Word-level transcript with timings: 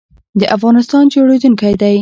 افغانستان 0.55 1.03
جوړیدونکی 1.13 1.71
دی 1.79 1.89